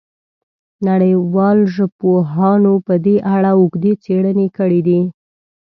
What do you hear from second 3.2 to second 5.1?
اړه اوږدې څېړنې کړې دي.